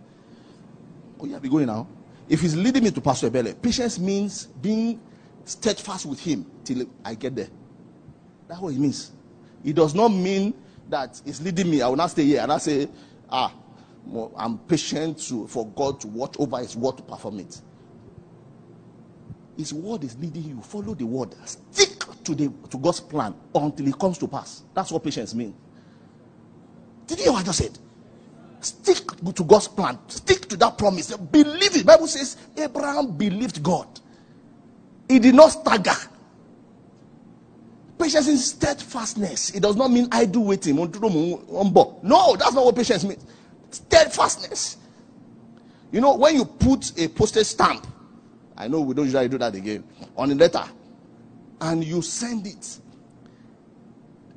[1.20, 1.88] Oh, yeah, be going now.
[2.30, 5.02] If he's leading me to Pastor Bele, patience means being
[5.44, 7.50] steadfast with him till I get there.
[8.48, 9.12] That's what it means.
[9.64, 10.54] It does not mean
[10.90, 12.88] that is leading me, I will not stay here and I say,
[13.30, 13.54] ah,
[14.36, 17.62] I'm patient to, for God to watch over His word to perform it.
[19.58, 20.62] His word is leading you.
[20.62, 21.36] Follow the word.
[21.46, 24.64] Stick to the to God's plan until it comes to pass.
[24.74, 25.54] That's what patience means.
[27.08, 27.78] Did you hear what I just said?
[28.62, 29.06] Stick
[29.36, 30.00] to God's plan.
[30.08, 31.16] Stick to that promise.
[31.16, 31.86] Believe it.
[31.86, 33.88] Bible says Abraham believed God.
[35.10, 35.96] He did not stagger.
[38.02, 39.52] Patience is steadfastness.
[39.52, 40.76] It does not mean I do waiting.
[40.76, 40.88] No,
[42.36, 43.24] that's not what patience means.
[43.70, 44.78] Steadfastness.
[45.92, 47.86] You know, when you put a postage stamp,
[48.58, 49.84] I know we don't usually do that again,
[50.18, 50.64] on a letter,
[51.62, 52.80] and you send it.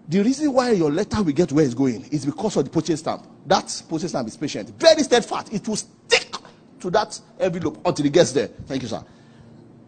[0.09, 2.99] The reason why your letter will get where it's going is because of the postage
[2.99, 3.27] stamp.
[3.47, 5.55] That postage stamp is patient, very steadfast.
[5.55, 6.37] It will stick
[6.81, 8.49] to that envelope until it gets there.
[8.49, 9.03] Thank you, sir.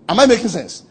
[0.08, 0.84] Am I making sense?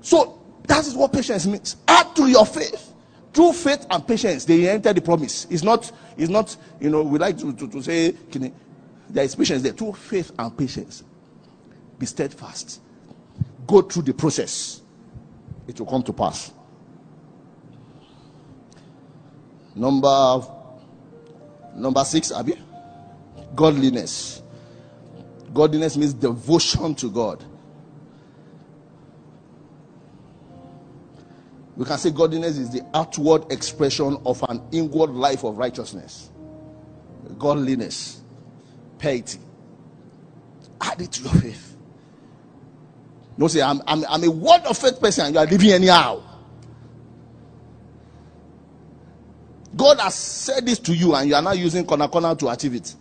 [0.00, 1.76] So that is what patience means.
[1.86, 2.92] Add to your faith.
[3.32, 5.46] Through faith and patience, they enter the promise.
[5.50, 8.14] It's not, it's not, you know, we like to, to, to say
[9.08, 9.72] there is patience there.
[9.72, 11.02] Through faith and patience.
[11.98, 12.80] Be steadfast.
[13.66, 14.82] Go through the process.
[15.66, 16.52] It will come to pass.
[19.74, 20.42] Number
[21.74, 22.58] number six, Abby.
[23.54, 24.42] Godliness.
[25.54, 27.44] Godliness means devotion to God.
[31.76, 36.30] We can say godliness is the outward expression of an inward life of righteousness.
[37.38, 38.20] Godliness,
[38.98, 39.38] piety.
[40.80, 41.76] Add it to your faith.
[43.38, 46.22] Don't say, I'm, I'm, I'm a word of faith person you are living anyhow.
[49.74, 52.74] God has said this to you and you are now using corner corner to achieve
[52.74, 52.94] it.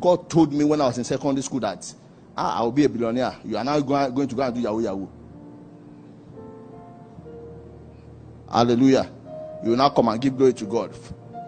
[0.00, 1.92] God told me when I was in secondary school that
[2.36, 3.36] ah, I will be a billionaire.
[3.44, 5.08] You are now going to go and do Yahoo Yahoo.
[8.50, 9.10] Hallelujah.
[9.64, 10.94] You now come and give glory to God.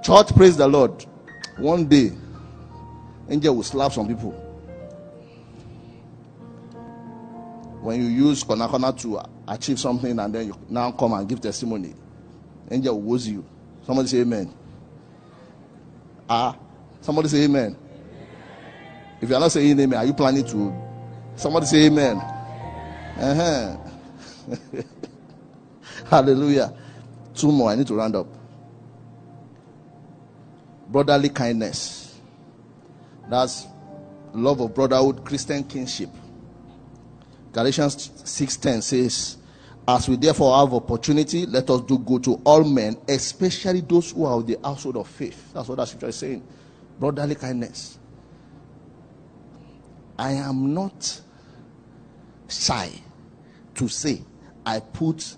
[0.03, 1.05] Church, praise the Lord.
[1.59, 2.12] One day,
[3.28, 4.32] angel will slap some people.
[7.80, 11.94] When you use corner to achieve something and then you now come and give testimony,
[12.70, 13.44] angel will woes you.
[13.86, 14.53] Somebody say amen.
[16.28, 16.57] Ah,
[17.01, 17.76] somebody say amen.
[19.20, 20.74] If you are not saying amen, are you planning to?
[21.36, 22.16] Somebody say amen.
[23.16, 23.76] Uh-huh.
[26.07, 26.74] Hallelujah.
[27.41, 27.70] Two more.
[27.70, 28.26] I need to round up.
[30.88, 32.20] Brotherly kindness.
[33.30, 33.66] That's
[34.34, 36.11] love of brotherhood, Christian kinship.
[37.51, 39.38] Galatians 6:10 says,
[39.88, 44.26] As we therefore have opportunity, let us do good to all men, especially those who
[44.26, 45.55] are of the household of faith.
[45.55, 46.47] That's what that scripture is saying.
[46.99, 47.99] Brotherly kindness.
[50.18, 51.22] I am not
[52.49, 52.91] shy
[53.76, 54.20] to say
[54.66, 55.36] I put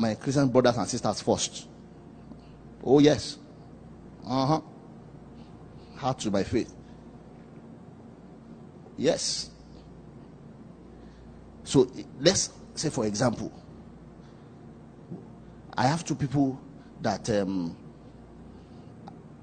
[0.00, 1.68] my Christian brothers and sisters first.
[2.82, 3.36] Oh, yes.
[4.26, 4.60] Uh huh.
[5.96, 6.74] Heart to my faith.
[8.96, 9.50] Yes.
[11.64, 13.52] So let's say, for example,
[15.76, 16.58] I have two people
[17.02, 17.76] that um,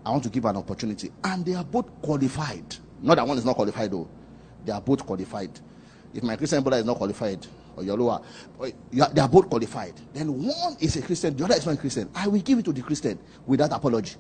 [0.05, 2.76] I want to give an opportunity, and they are both qualified.
[3.01, 4.10] Not that one is not qualified, though.
[4.66, 5.60] They are both qualified.
[6.14, 7.45] If my Christian brother is not qualified,
[7.78, 7.84] or
[8.91, 9.93] they are both qualified.
[10.13, 12.09] Then one is a Christian, the other is not a Christian.
[12.13, 14.15] I will give it to the Christian without apology.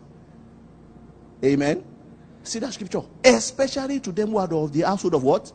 [1.43, 1.83] Amen.
[2.43, 5.51] See that scripture, especially to them who are of the household of what?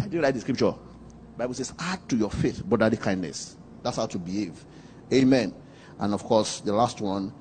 [0.00, 0.74] I didn't write the scripture.
[1.36, 3.56] Bible says, add to your faith brotherly kindness.
[3.82, 4.64] That's how to behave.
[5.12, 5.54] Amen.
[5.98, 7.32] And of course, the last one,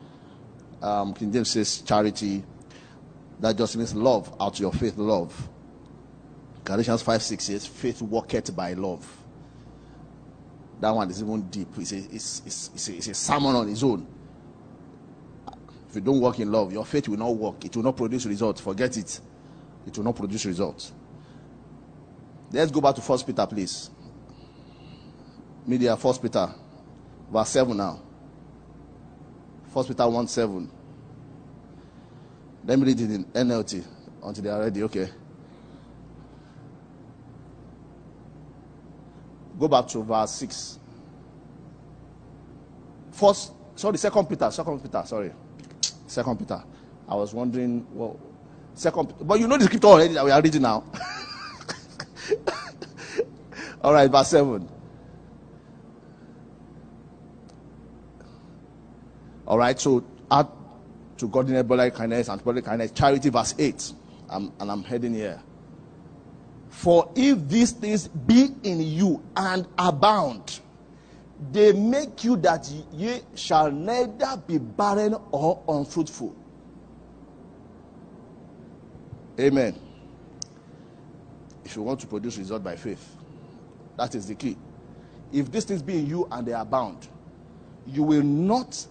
[0.82, 2.44] um, King James says charity.
[3.40, 4.34] That just means love.
[4.40, 5.50] Out to your faith, love.
[6.64, 9.08] Galatians 5 6 says, Faith worketh by love.
[10.80, 11.68] That one is even deep.
[11.78, 14.08] It's a, it's, it's, it's, a, it's a sermon on its own.
[15.90, 17.66] If you don't work in love, your faith will not work.
[17.66, 18.62] It will not produce results.
[18.62, 19.20] Forget it.
[19.88, 20.94] It will not produce results.
[22.52, 23.90] Let's go back to First Peter, please.
[25.66, 26.50] Media, First Peter,
[27.32, 28.02] verse 7 now.
[29.74, 30.72] First Peter 1 7.
[32.66, 33.86] Let me read it in NLT
[34.24, 34.84] until they are ready.
[34.84, 35.10] Okay.
[39.60, 40.80] Go back to verse 6.
[43.12, 45.32] First, sorry, second Peter, second Peter, sorry.
[46.08, 46.64] Second Peter.
[47.08, 48.18] I was wondering, well,
[48.74, 50.86] second, but you know the scripture already that we are reading now.
[53.82, 54.70] All right, verse 7.
[59.46, 60.48] All right, so add
[61.18, 63.94] to godliness, brotherly kindness, and brotherly kindness, charity, verse 8.
[64.30, 65.42] I'm, and I'm heading here.
[66.80, 70.62] For if these things be in you and abound,
[71.52, 76.36] they make you that ye shall neither be barren or unfruitful.
[79.40, 79.76] Amen.
[81.66, 83.18] if you want to produce result by faith.
[83.98, 84.58] That is the key.
[85.32, 87.08] If these things be in you and they abound,
[87.88, 88.88] you will not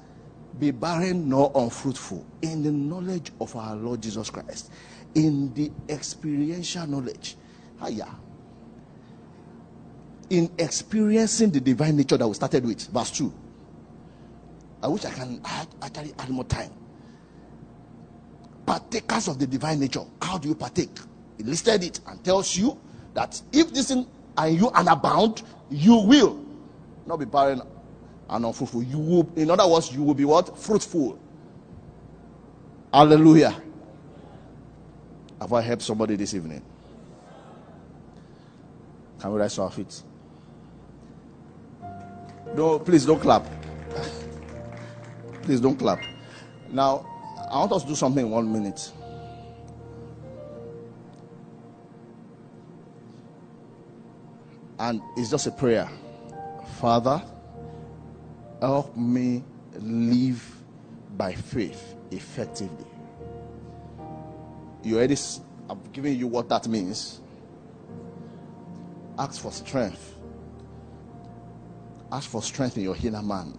[0.59, 4.73] be barren nor unfruitful in the knowledge of our Lord Jesus Christ,
[5.15, 7.37] in the experiential knowledge.
[7.85, 8.09] Hiya.
[10.31, 13.33] In experiencing the divine nature that we started with, verse 2.
[14.83, 16.71] I wish I can add, actually add more time.
[18.67, 20.05] Partakers of the divine nature.
[20.21, 20.91] How do you partake?
[21.39, 22.79] He listed it and tells you
[23.15, 24.07] that if this thing
[24.37, 26.45] and you are abound, you will
[27.07, 27.63] not be barren
[28.29, 28.83] and unfruitful.
[28.83, 30.59] You will, in other words, you will be what?
[30.59, 31.19] Fruitful.
[32.93, 33.61] Hallelujah.
[35.41, 36.63] Have I helped somebody this evening?
[39.21, 40.03] Can we rise our feet?
[42.55, 43.47] No, please don't clap.
[45.43, 46.01] please don't clap.
[46.71, 47.07] Now,
[47.51, 48.93] I want us to do something in one minute.
[54.79, 55.89] And it's just a prayer.
[56.79, 57.21] Father,
[58.61, 59.43] help me
[59.81, 60.43] live
[61.17, 62.87] by faith effectively.
[64.85, 65.17] You already,
[65.69, 67.21] I've given you what that means.
[69.19, 70.15] Ask for strength.
[72.13, 73.59] Ask for strength in your inner man.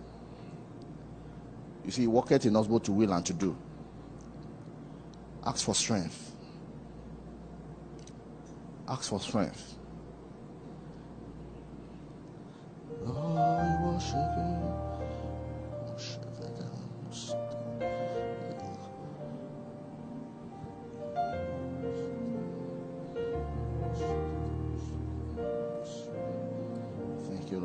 [1.84, 3.57] You see, it in us both to will and to do.
[5.43, 6.34] Ask for strength.
[8.88, 9.78] Ask for strength.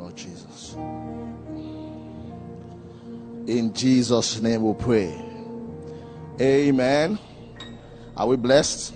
[0.05, 0.75] Lord Jesus.
[3.47, 5.19] In Jesus' name we pray.
[6.39, 7.17] Amen.
[8.15, 8.93] Are we blessed?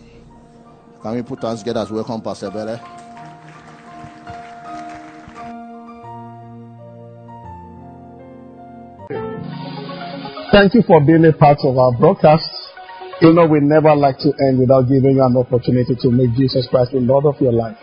[1.01, 2.77] Can we put hands together as welcome Pastor Bele?
[10.51, 12.45] Thank you for being a part of our broadcast.
[13.19, 16.67] You know, we never like to end without giving you an opportunity to make Jesus
[16.67, 17.77] Christ the Lord of your life.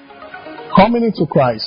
[0.77, 1.67] Coming into Christ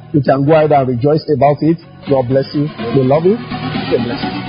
[0.13, 1.77] You can go ahead and rejoice about it.
[2.09, 2.67] God bless you.
[2.95, 3.35] We love you.
[3.37, 4.40] God bless you.